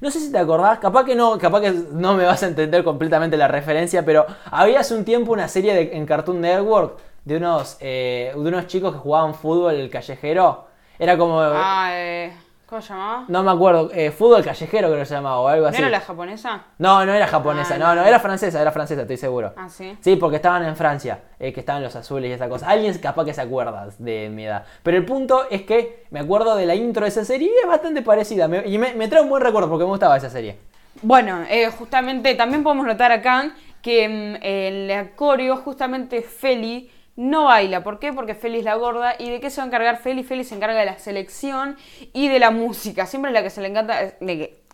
[0.00, 2.82] No sé si te acordás, capaz que no, capaz que no me vas a entender
[2.84, 7.36] completamente la referencia, pero había hace un tiempo una serie de- en Cartoon Network de
[7.36, 10.66] unos, eh, de unos chicos que jugaban fútbol callejero.
[10.98, 11.40] Era como...
[11.40, 12.32] Ah, eh,
[12.72, 13.24] ¿Cómo se llamaba?
[13.28, 15.76] No me acuerdo, eh, fútbol callejero creo que se llamaba o algo ¿No así.
[15.82, 16.62] era la japonesa?
[16.78, 18.04] No, no era japonesa, Ah, no, no, no.
[18.06, 19.52] era francesa, era francesa, estoy seguro.
[19.58, 19.94] Ah, sí.
[20.00, 22.66] Sí, porque estaban en Francia, eh, que estaban los azules y esa cosa.
[22.70, 24.64] Alguien capaz que se acuerda de mi edad.
[24.82, 27.68] Pero el punto es que me acuerdo de la intro de esa serie y es
[27.68, 28.48] bastante parecida.
[28.48, 30.56] me- y me, me trae un buen recuerdo porque me gustaba esa serie.
[31.02, 37.44] Bueno, eh, justamente también podemos notar acá que mm, en la coreo justamente Feli no
[37.44, 37.82] baila.
[37.82, 38.12] ¿Por qué?
[38.12, 39.14] Porque Feli es la gorda.
[39.18, 40.22] ¿Y de qué se va a encargar Feli?
[40.22, 41.76] Feli se encarga de la selección
[42.12, 43.06] y de la música.
[43.06, 44.14] Siempre es la que se le encanta, es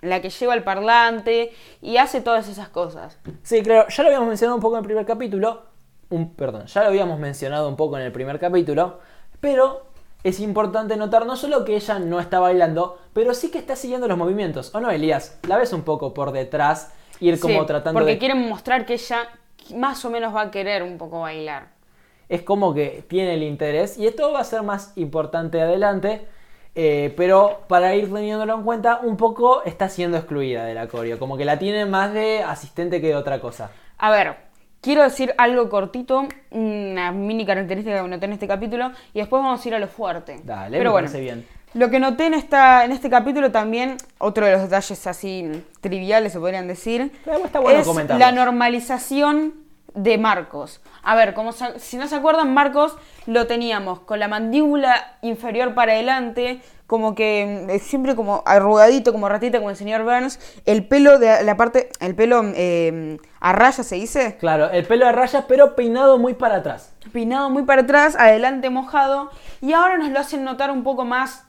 [0.01, 3.19] la que, lleva el parlante y hace todas esas cosas.
[3.43, 5.63] Sí, claro, ya lo habíamos mencionado un poco en el primer capítulo.
[6.11, 9.01] Un, perdón, ya lo habíamos mencionado un poco en el primer capítulo.
[9.41, 9.89] Pero
[10.25, 14.09] es importante notar no solo que ella no está bailando, pero sí que está siguiendo
[14.09, 14.75] los movimientos.
[14.75, 15.39] ¿O no, Elías?
[15.47, 18.19] La ves un poco por detrás, ir como Sí, tratando porque de...
[18.19, 19.29] quieren mostrar que ella
[19.75, 21.78] más o menos va a querer un poco bailar.
[22.29, 26.27] Es como que tiene el interés y esto va a ser más importante adelante,
[26.75, 31.19] eh, pero para ir teniéndolo en cuenta, un poco está siendo excluida de la coreo,
[31.19, 33.71] como que la tiene más de asistente que de otra cosa.
[33.97, 34.37] A ver,
[34.81, 39.65] quiero decir algo cortito, una mini característica que noté en este capítulo, y después vamos
[39.65, 40.41] a ir a lo fuerte.
[40.45, 41.47] Dale, Pero me bueno, bien.
[41.75, 46.33] lo que noté en, esta, en este capítulo también, otro de los detalles así triviales
[46.33, 50.81] se podrían decir, Pero está bueno es la normalización de Marcos.
[51.03, 52.97] A ver, como si no se acuerdan, Marcos
[53.27, 59.29] lo teníamos con la mandíbula inferior para adelante, como que mm, siempre como arrugadito, como
[59.29, 60.39] ratita, como el señor Burns.
[60.67, 65.07] El pelo de la parte, el pelo eh, a raya se dice, Claro, el pelo
[65.07, 66.93] de rayas, pero peinado muy para atrás.
[67.13, 71.45] peinado muy para atrás, adelante mojado, y ahora nos lo hacen notar un poco más.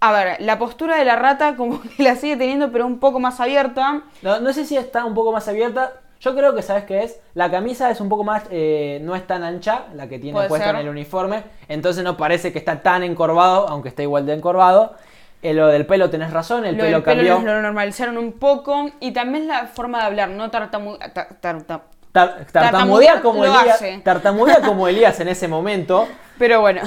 [0.00, 3.20] A ver, la postura de la rata como que la sigue teniendo, pero un poco
[3.20, 4.02] más abierta.
[4.22, 5.92] No, no sé si está un poco más abierta.
[6.22, 7.18] Yo creo que sabes qué es.
[7.34, 10.66] La camisa es un poco más, eh, no es tan ancha, la que tiene puesta
[10.68, 10.74] ser.
[10.76, 11.42] en el uniforme.
[11.68, 14.94] Entonces no parece que está tan encorvado, aunque está igual de encorvado.
[15.42, 17.40] Eh, lo del pelo tenés razón, el lo pelo del cambió.
[17.40, 18.88] lo normalizaron un poco.
[19.00, 20.96] Y también la forma de hablar, no tartamu...
[20.98, 21.82] ta- tar- ta-
[22.12, 23.82] Tar- tartamudea Tartamudear como Elías.
[24.04, 26.06] Tartamudea como Elías en ese momento.
[26.38, 26.82] Pero bueno,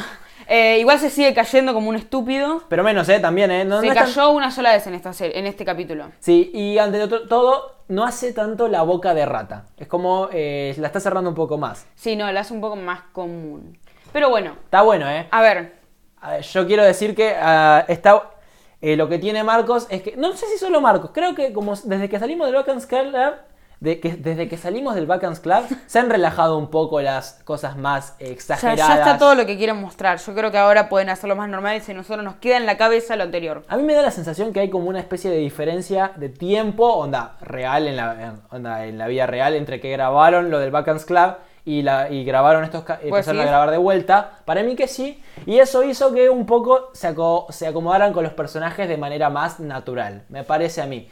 [0.47, 2.63] eh, igual se sigue cayendo como un estúpido.
[2.69, 3.19] Pero menos, ¿eh?
[3.19, 3.65] También, ¿eh?
[3.65, 6.11] No, se no es tan- cayó una sola vez en, esta serie, en este capítulo.
[6.19, 9.65] Sí, y ante to- todo, no hace tanto la boca de rata.
[9.77, 11.87] Es como eh, la está cerrando un poco más.
[11.95, 13.77] Sí, no, la hace un poco más común.
[14.13, 15.27] Pero bueno, Está bueno, ¿eh?
[15.31, 15.73] a ver,
[16.21, 18.29] A ver, Yo quiero decir que ah, está,
[18.81, 21.75] eh, lo que tiene Marcos es que, no sé si solo Marcos, creo que como
[21.75, 23.13] desde que salimos del Vacans Club,
[23.85, 27.77] de que, desde que salimos del Vacans Club, se han relajado un poco las cosas
[27.77, 28.77] más o sea, exageradas.
[28.87, 30.17] ya está todo lo que quieren mostrar.
[30.19, 32.75] Yo creo que ahora pueden hacerlo más normal y si nosotros nos queda en la
[32.77, 33.63] cabeza lo anterior.
[33.69, 36.91] A mí me da la sensación que hay como una especie de diferencia de tiempo,
[36.93, 41.05] onda real, en la, onda, en la vida real, entre que grabaron lo del Vacans
[41.05, 44.31] Club y, la, y grabaron estos, ca- empezaron a grabar de vuelta.
[44.45, 45.23] Para mí que sí.
[45.45, 49.29] Y eso hizo que un poco se, aco- se acomodaran con los personajes de manera
[49.29, 51.07] más natural, me parece a mí.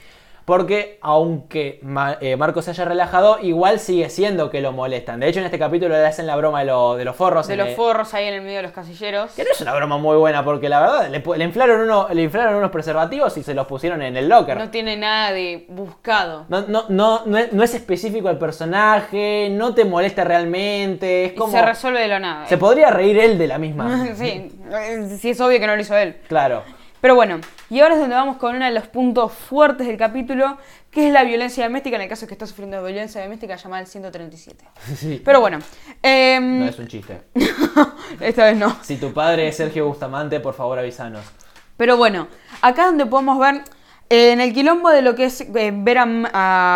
[0.46, 5.20] Porque aunque Ma- eh, Marcos se haya relajado, igual sigue siendo que lo molestan.
[5.22, 7.48] De hecho, en este capítulo le hacen la broma de, lo- de los forros.
[7.48, 9.32] De los el- forros ahí en el medio de los casilleros.
[9.32, 12.56] que no es una broma muy buena, porque la verdad le, inflaron, uno, le inflaron
[12.56, 14.58] unos preservativos y se los pusieron en el locker.
[14.58, 16.46] No tiene nada de buscado.
[16.50, 21.32] No, no, no, no, es, no es específico el personaje, no te molesta realmente, es
[21.34, 21.54] Y como...
[21.54, 22.48] se resuelve de la nada.
[22.48, 24.08] se podría reír él de la misma.
[24.16, 26.18] sí, eh, sí, es obvio que no lo hizo él.
[26.28, 26.64] Claro.
[27.04, 30.58] Pero bueno, y ahora es donde vamos con uno de los puntos fuertes del capítulo,
[30.90, 33.88] que es la violencia doméstica, en el caso que está sufriendo violencia doméstica llamada el
[33.88, 34.64] 137.
[34.96, 35.22] Sí.
[35.26, 35.60] Pero bueno,
[36.02, 37.24] em, No es un chiste.
[38.22, 38.78] esta vez no.
[38.84, 41.26] Si tu padre es Sergio Bustamante, por favor avísanos.
[41.76, 42.30] Pero bueno,
[42.62, 43.64] acá donde podemos ver,
[44.10, 46.06] en el quilombo de lo que es eh, ver a,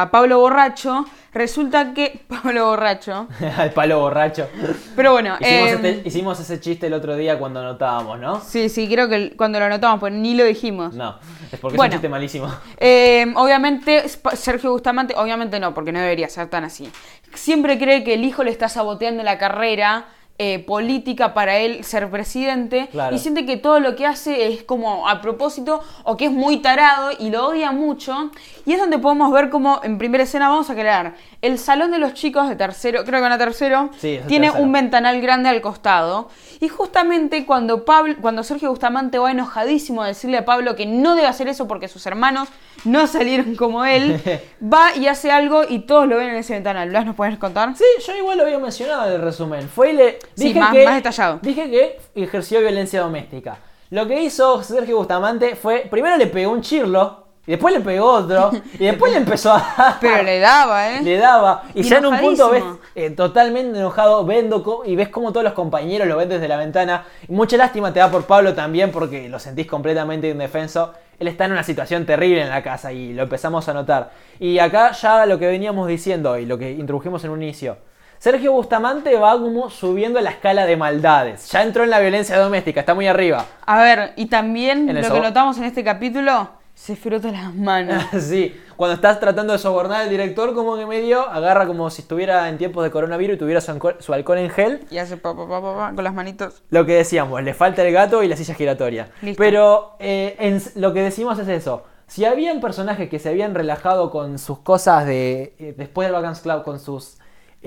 [0.04, 2.22] a Pablo Borracho, resulta que...
[2.28, 3.28] Pablo Borracho.
[3.58, 4.48] Al palo borracho.
[4.96, 8.42] Pero bueno, Hicimos, em, este- hicimos ese chiste el otro día cuando anotábamos, ¿no?
[8.42, 10.94] sí, sí, creo que cuando lo anotamos, pues ni lo dijimos.
[10.94, 11.18] No,
[11.52, 11.92] es porque Bueno.
[11.92, 12.52] es un chiste malísimo.
[12.78, 16.90] Eh, obviamente, Sergio Bustamante, obviamente no, porque no debería ser tan así.
[17.34, 20.06] Siempre cree que el hijo le está saboteando la carrera
[20.40, 23.16] eh, política para él ser presidente Claro.
[23.16, 26.58] y siente que todo lo que hace es como a propósito o que es muy
[26.58, 28.30] tarado y lo odia mucho.
[28.66, 31.98] Y es donde podemos ver como en primera escena vamos a crear el salón de
[32.00, 34.64] los chicos de tercero, creo que van a tercero, Sí, tiene tercero.
[34.64, 36.30] un ventanal grande al costado.
[36.60, 41.16] Y justamente cuando, Pablo, cuando Sergio Bustamante va enojadísimo a decirle a Pablo que no
[41.16, 42.50] debe hacer eso porque sus hermanos
[42.86, 44.22] no salieron como él,
[44.64, 46.90] va y hace algo y todos lo ven en ese ventanal.
[46.90, 47.76] ¿Blas nos puedes contar?
[47.76, 49.68] Sí, yo igual lo había mencionado en el resumen.
[49.70, 50.20] Fue y le.
[50.36, 51.40] Sí, Dije más- que, más detallado.
[51.42, 53.58] Dije que ejerció violencia doméstica.
[53.90, 55.88] Lo que hizo Sergio Bustamante fue.
[55.90, 57.26] Primero le pegó un chirlo.
[57.46, 58.52] Y después le pegó otro.
[58.74, 59.98] y después le empezó a.
[60.02, 61.02] Pero le daba, ¿eh?
[61.02, 61.64] Le daba.
[61.74, 62.64] Y, Y ya en un punto ves
[62.94, 67.06] eh, totalmente enojado, vendo y ves como todos los compañeros lo ven desde la ventana.
[67.26, 70.94] Y mucha lástima te da por Pablo también porque lo sentís completamente indefenso.
[71.20, 74.12] Él está en una situación terrible en la casa y lo empezamos a notar.
[74.42, 77.78] Y acá ya lo que veníamos diciendo y lo que introdujimos en un inicio.
[78.20, 81.50] Sergio Bustamante va como subiendo la escala de maldades.
[81.52, 83.46] Ya entró en la violencia doméstica, está muy arriba.
[83.66, 88.04] A ver, y también lo que notamos en este capítulo, se frota las manos.
[88.20, 92.48] Sí, cuando estás tratando de sobornar al director, como que medio agarra como si estuviera
[92.50, 94.86] en tiempos de coronavirus y tuviera su alcohol, su alcohol en gel.
[94.92, 96.62] Y hace pa, pa, pa, pa, pa, con las manitos.
[96.70, 99.10] Lo que decíamos, le falta el gato y la silla giratoria.
[99.24, 99.42] Listo.
[99.42, 101.84] Pero eh, en- lo que decimos es eso.
[102.06, 105.56] Si habían personajes que se habían relajado con sus cosas de.
[105.60, 107.18] eh, después del Vacance Club, con sus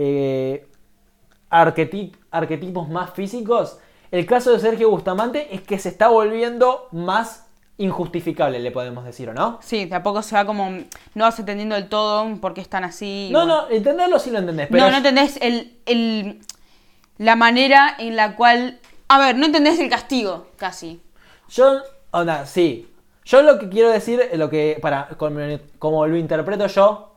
[0.02, 0.66] eh,
[1.50, 3.78] arquetip- arquetipos más físicos,
[4.10, 9.28] el caso de Sergio Bustamante es que se está volviendo más injustificable, le podemos decir,
[9.28, 9.58] ¿o no?
[9.62, 10.70] Sí, de a poco se va como.
[11.14, 13.28] No vas entendiendo del todo por qué están así.
[13.32, 13.62] No, bueno.
[13.62, 14.84] no, entenderlo sí lo entendés, pero.
[14.84, 16.40] no, no entendés el, el-
[17.18, 18.78] la manera en la cual.
[19.08, 21.00] A ver, no entendés el castigo, casi.
[21.48, 21.80] Yo,
[22.12, 22.86] onda, sí.
[23.24, 25.38] Yo lo que quiero decir, lo que, para, como,
[25.78, 27.14] como lo interpreto yo,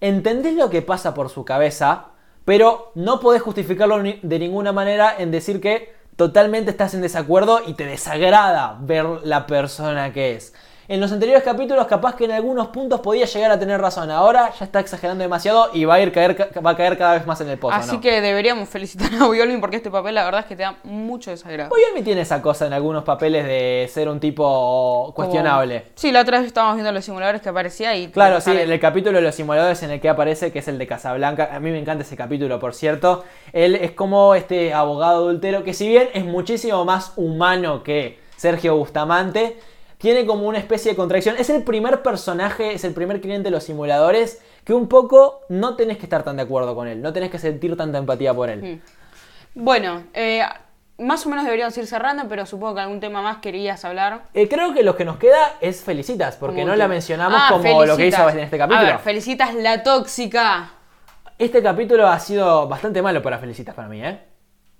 [0.00, 2.06] entendés lo que pasa por su cabeza,
[2.44, 7.74] pero no podés justificarlo de ninguna manera en decir que totalmente estás en desacuerdo y
[7.74, 10.54] te desagrada ver la persona que es.
[10.86, 14.52] En los anteriores capítulos capaz que en algunos puntos podía llegar a tener razón, ahora
[14.58, 17.26] ya está exagerando demasiado y va a, ir caer, ca- va a caer cada vez
[17.26, 17.74] más en el pozo.
[17.74, 18.00] Así ¿no?
[18.02, 21.30] que deberíamos felicitar a Wyolmin porque este papel la verdad es que te da mucho
[21.30, 21.70] desagrado.
[21.74, 25.80] Oyami tiene esa cosa en algunos papeles de ser un tipo cuestionable.
[25.80, 28.08] Como- Sí, la otra vez estábamos viendo los simuladores que aparecía y...
[28.08, 30.76] Claro, sí, en el capítulo de los simuladores en el que aparece, que es el
[30.78, 33.24] de Casablanca, a mí me encanta ese capítulo, por cierto.
[33.54, 38.76] Él es como este abogado adultero, que si bien es muchísimo más humano que Sergio
[38.76, 39.56] Bustamante,
[40.04, 41.36] tiene como una especie de contradicción.
[41.38, 45.76] Es el primer personaje, es el primer cliente de los simuladores que un poco no
[45.76, 48.50] tenés que estar tan de acuerdo con él, no tenés que sentir tanta empatía por
[48.50, 48.82] él.
[49.54, 50.42] Bueno, eh,
[50.98, 54.24] más o menos deberíamos ir cerrando, pero supongo que algún tema más querías hablar.
[54.34, 57.40] Eh, creo que lo que nos queda es Felicitas, porque Como no que- la mencionamos
[57.42, 58.86] Ah, como lo que hizo en este capítulo.
[58.86, 60.70] A ver, Felicitas la tóxica.
[61.38, 64.20] Este capítulo ha sido bastante malo para Felicitas para mí, ¿eh?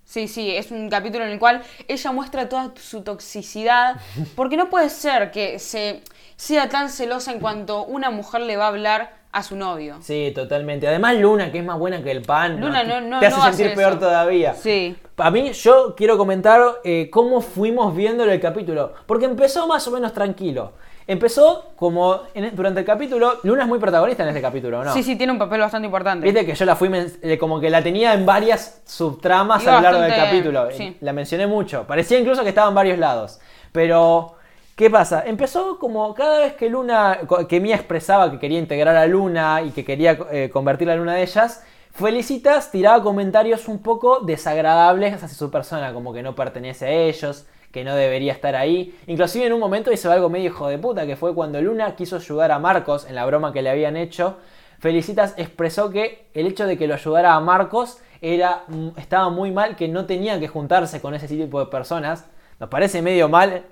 [0.05, 3.97] Sí, sí, es un capítulo en el cual ella muestra toda su toxicidad,
[4.37, 6.03] porque no puede ser que se
[6.37, 9.97] sea tan celosa en cuanto una mujer le va a hablar a su novio.
[10.01, 10.87] Sí, totalmente.
[10.87, 13.43] Además, Luna, que es más buena que el pan, Luna no- no- te hace no
[13.45, 13.99] hace sentir peor eso.
[14.01, 14.55] todavía.
[14.55, 14.97] Sí.
[15.17, 18.93] A mí, yo quiero comentar eh, cómo fuimos viendo el capítulo.
[19.07, 20.75] Porque empezó más o menos tranquilo.
[21.07, 23.35] Empezó como en- durante el capítulo.
[23.43, 24.93] Luna es muy protagonista en este capítulo, ¿o ¿no?
[24.95, 26.25] Sí, sí, tiene un papel bastante importante.
[26.25, 29.73] Viste que yo la fui men- eh, como que la tenía en varias subtramas Iba
[29.73, 30.71] a lo largo del bastante- capítulo.
[30.71, 30.97] Eh, sí.
[31.01, 31.85] La mencioné mucho.
[31.87, 33.39] Parecía incluso que estaba en varios lados.
[33.73, 34.35] Pero,
[34.77, 35.23] ¿qué pasa?
[35.27, 39.61] Empezó como cada vez que Luna, co- que Mía expresaba que quería integrar a Luna
[39.63, 41.65] y que quería eh, convertirla en una de ellas,
[41.97, 47.47] Felicitas tiraba comentarios un poco desagradables hacia su persona, como que no pertenece a ellos,
[47.75, 48.97] que no debería estar ahí.
[49.09, 52.15] Inclusive en un momento hizo algo medio hijo de puta, que fue cuando Luna quiso
[52.17, 54.37] ayudar a Marcos en la broma que le habían hecho.
[54.79, 58.63] Felicitas expresó que el hecho de que lo ayudara a Marcos era,
[58.97, 62.27] estaba muy mal, que no tenía que juntarse con ese tipo de personas.
[62.61, 63.65] Nos parece medio mal.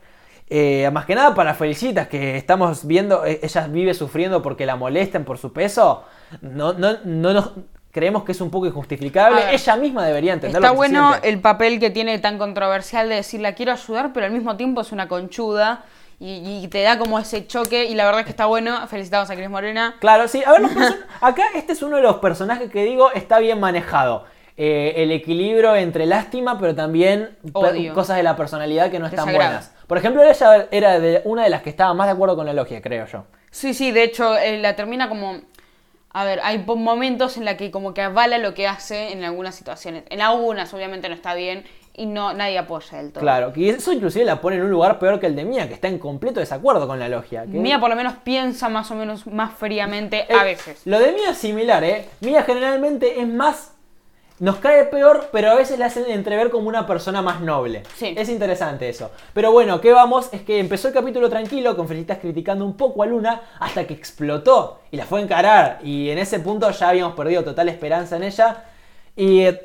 [0.50, 4.74] eh, más que nada para Felicitas, que estamos viendo, eh, ella vive sufriendo porque la
[4.76, 6.04] molesten por su peso.
[6.40, 7.52] No, no, no nos
[7.92, 9.44] creemos que es un poco injustificable.
[9.44, 9.54] Ver.
[9.54, 13.16] ella misma debería entender Está lo que bueno el papel que tiene tan controversial de
[13.16, 15.84] decir la quiero ayudar, pero al mismo tiempo es una conchuda
[16.18, 18.86] y, y te da como ese choque y la verdad es que está bueno.
[18.88, 19.96] Felicitamos a Cris Morena.
[20.00, 20.42] Claro, sí.
[20.44, 20.72] A ver, los
[21.20, 24.24] acá este es uno de los personajes que digo está bien manejado.
[24.56, 27.94] Eh, el equilibrio entre lástima, pero también Odio.
[27.94, 29.50] cosas de la personalidad que no están Desagrado.
[29.50, 29.74] buenas.
[29.86, 32.52] Por ejemplo, ella era de una de las que estaba más de acuerdo con la
[32.52, 33.24] logia, creo yo.
[33.50, 35.40] Sí, sí, de hecho eh, la termina como...
[36.14, 39.54] A ver, hay momentos en la que como que avala lo que hace en algunas
[39.54, 40.04] situaciones.
[40.10, 43.20] En algunas obviamente no está bien y no nadie apoya del todo.
[43.20, 45.74] Claro, que eso inclusive la pone en un lugar peor que el de Mía, que
[45.74, 47.42] está en completo desacuerdo con la logia.
[47.42, 50.80] que- Mía por lo menos piensa más o menos más fríamente Eh, a veces.
[50.86, 52.08] Lo de Mía es similar, ¿eh?
[52.20, 53.71] Mía generalmente es más.
[54.42, 57.84] Nos cae peor, pero a veces le hacen entrever como una persona más noble.
[57.94, 58.12] Sí.
[58.18, 59.12] Es interesante eso.
[59.34, 60.30] Pero bueno, ¿qué vamos?
[60.32, 63.94] Es que empezó el capítulo tranquilo, con Felicitas criticando un poco a Luna, hasta que
[63.94, 65.78] explotó y la fue a encarar.
[65.84, 68.64] Y en ese punto ya habíamos perdido total esperanza en ella.
[69.14, 69.62] Y eh,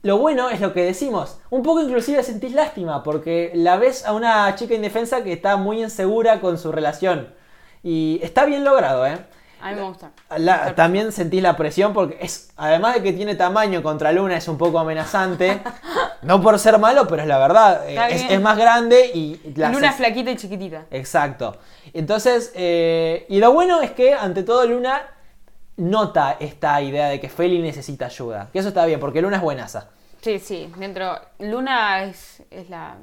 [0.00, 1.38] lo bueno es lo que decimos.
[1.50, 5.82] Un poco inclusive sentís lástima, porque la ves a una chica indefensa que está muy
[5.82, 7.34] insegura con su relación.
[7.82, 9.18] Y está bien logrado, ¿eh?
[9.62, 10.10] A mí me gusta.
[10.38, 14.48] La- también sentís la presión porque es, además de que tiene tamaño contra Luna, es
[14.48, 15.60] un poco amenazante.
[16.22, 17.88] no por ser malo, pero es la verdad.
[17.88, 20.86] Es, más grande y la Luna es flaquita y chiquitita.
[20.90, 21.56] Exacto.
[21.94, 25.00] Entonces, eh, y lo bueno es que ante todo Luna
[25.76, 28.48] nota esta idea de que Feli necesita ayuda.
[28.52, 29.88] Que eso está bien, porque Luna es buenaza.
[30.20, 31.18] Sí, sí, dentro...
[31.38, 32.96] Luna es, es la...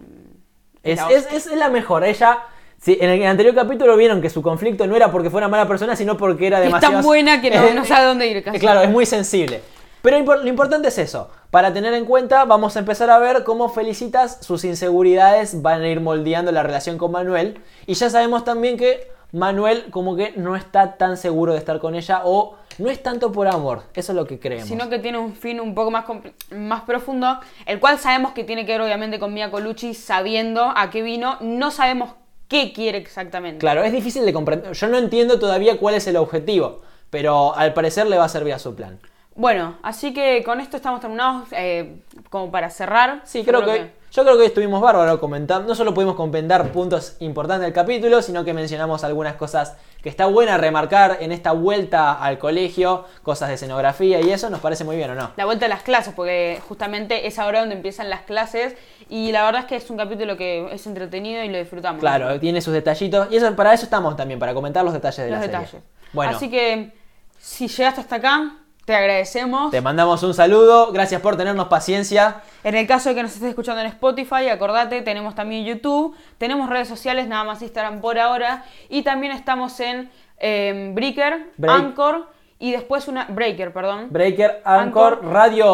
[0.83, 2.03] Es, la es- es la mejor.
[2.05, 2.39] Ella.
[2.81, 5.95] Sí, en el anterior capítulo vieron que su conflicto no era porque fuera mala persona,
[5.95, 6.95] sino porque era Es demasiado.
[6.95, 8.59] tan buena que no, no sabe dónde ir casi.
[8.59, 9.61] Claro, es muy sensible.
[10.01, 11.29] Pero lo importante es eso.
[11.51, 15.89] Para tener en cuenta, vamos a empezar a ver cómo Felicitas, sus inseguridades van a
[15.89, 17.59] ir moldeando la relación con Manuel.
[17.85, 21.95] Y ya sabemos también que Manuel como que no está tan seguro de estar con
[21.95, 23.83] ella o no es tanto por amor.
[23.93, 24.69] Eso es lo que creemos.
[24.69, 26.05] Sino que tiene un fin un poco más,
[26.51, 30.89] más profundo, el cual sabemos que tiene que ver obviamente con Mia Colucci sabiendo a
[30.89, 32.11] qué vino, no sabemos
[32.49, 33.59] qué quiere exactamente.
[33.59, 34.73] Claro, es difícil de comprender.
[34.73, 36.81] Yo no entiendo todavía cuál es el objetivo.
[37.09, 38.99] Pero al parecer le va a servir a su plan.
[39.35, 43.21] Bueno, así que con esto estamos terminados eh, como para cerrar.
[43.23, 45.67] Sí, creo que, yo creo que estuvimos bárbaros comentando.
[45.67, 50.25] No solo pudimos comentar puntos importantes del capítulo, sino que mencionamos algunas cosas que está
[50.25, 54.95] buena remarcar en esta vuelta al colegio, cosas de escenografía y eso nos parece muy
[54.97, 55.31] bien, ¿o no?
[55.37, 58.75] La vuelta a las clases, porque justamente es ahora donde empiezan las clases
[59.09, 61.99] y la verdad es que es un capítulo que es entretenido y lo disfrutamos.
[61.99, 65.31] Claro, tiene sus detallitos y eso para eso estamos también, para comentar los detalles de
[65.31, 65.69] los la detalles.
[65.69, 65.85] serie.
[66.13, 66.93] Bueno, Así que
[67.37, 68.57] si llegaste hasta acá,
[68.89, 69.69] Te agradecemos.
[69.69, 72.37] Te mandamos un saludo, gracias por tenernos paciencia.
[72.63, 76.67] En el caso de que nos estés escuchando en Spotify, acordate, tenemos también YouTube, tenemos
[76.67, 80.09] redes sociales, nada más Instagram por ahora, y también estamos en
[80.39, 81.75] eh, Breaker, Break.
[81.75, 84.07] Anchor y después una Breaker, perdón.
[84.09, 85.31] Breaker, Anchor, Anchor.
[85.33, 85.65] Radio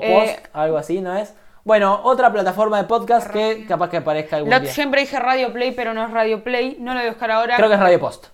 [0.00, 1.34] Post, Eh, algo así, ¿no es?
[1.64, 4.70] Bueno, otra plataforma de podcast que capaz que aparezca algún La- día.
[4.70, 7.56] siempre dije Radio Play, pero no es Radio Play, no lo voy a buscar ahora.
[7.56, 8.26] Creo que es Radio Post.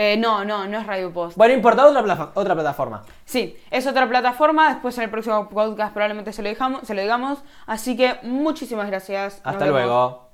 [0.00, 1.36] Eh, no, no, no es Radio Post.
[1.36, 3.02] Bueno, importa otra, otra plataforma.
[3.24, 7.02] Sí, es otra plataforma, después en el próximo podcast probablemente se lo, dejamos, se lo
[7.02, 9.40] digamos, así que muchísimas gracias.
[9.42, 10.27] Hasta luego.